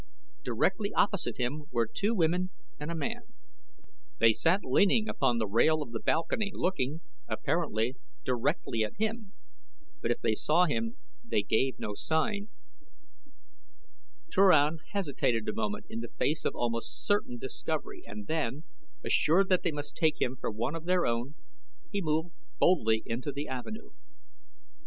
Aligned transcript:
Directly 0.43 0.91
opposite 0.95 1.37
him 1.37 1.65
were 1.69 1.85
two 1.85 2.15
women 2.15 2.49
and 2.79 2.89
a 2.89 2.95
man. 2.95 3.21
They 4.19 4.31
sat 4.33 4.61
leaning 4.63 5.07
upon 5.07 5.37
the 5.37 5.45
rail 5.45 5.83
of 5.83 5.91
the 5.91 5.99
balcony 5.99 6.49
looking, 6.51 7.01
apparently, 7.27 7.97
directly 8.25 8.83
at 8.83 8.95
him; 8.97 9.33
but 10.01 10.09
if 10.09 10.19
they 10.19 10.33
saw 10.33 10.65
him 10.65 10.97
they 11.23 11.43
gave 11.43 11.77
no 11.77 11.93
sign. 11.93 12.49
Turan 14.33 14.79
hesitated 14.89 15.47
a 15.47 15.53
moment 15.53 15.85
in 15.87 15.99
the 15.99 16.07
face 16.09 16.45
of 16.45 16.55
almost 16.55 17.05
certain 17.05 17.37
discovery 17.37 18.01
and 18.03 18.25
then, 18.25 18.63
assured 19.03 19.49
that 19.49 19.61
they 19.61 19.71
must 19.71 19.95
take 19.95 20.19
him 20.19 20.35
for 20.35 20.49
one 20.49 20.73
of 20.73 20.85
their 20.85 21.05
own 21.05 21.35
people, 21.91 21.91
he 21.91 22.01
moved 22.01 22.29
boldly 22.57 23.03
into 23.05 23.31
the 23.31 23.47
avenue. 23.47 23.91